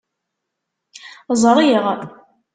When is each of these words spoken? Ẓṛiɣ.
Ẓṛiɣ. 1.41 1.85